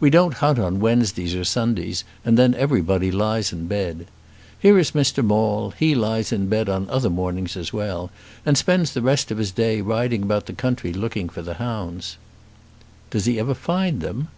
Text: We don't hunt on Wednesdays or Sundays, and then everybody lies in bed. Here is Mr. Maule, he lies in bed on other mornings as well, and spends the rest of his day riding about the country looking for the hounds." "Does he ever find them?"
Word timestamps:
We 0.00 0.10
don't 0.10 0.34
hunt 0.34 0.58
on 0.58 0.80
Wednesdays 0.80 1.34
or 1.34 1.44
Sundays, 1.44 2.04
and 2.26 2.36
then 2.38 2.52
everybody 2.56 3.10
lies 3.10 3.54
in 3.54 3.68
bed. 3.68 4.06
Here 4.58 4.78
is 4.78 4.90
Mr. 4.90 5.24
Maule, 5.24 5.70
he 5.78 5.94
lies 5.94 6.30
in 6.30 6.48
bed 6.50 6.68
on 6.68 6.90
other 6.90 7.08
mornings 7.08 7.56
as 7.56 7.72
well, 7.72 8.10
and 8.44 8.58
spends 8.58 8.92
the 8.92 9.00
rest 9.00 9.30
of 9.30 9.38
his 9.38 9.50
day 9.50 9.80
riding 9.80 10.22
about 10.22 10.44
the 10.44 10.52
country 10.52 10.92
looking 10.92 11.30
for 11.30 11.40
the 11.40 11.54
hounds." 11.54 12.18
"Does 13.08 13.24
he 13.24 13.40
ever 13.40 13.54
find 13.54 14.02
them?" 14.02 14.28